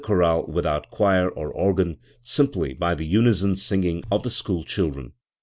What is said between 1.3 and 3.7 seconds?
organ, simply by the unison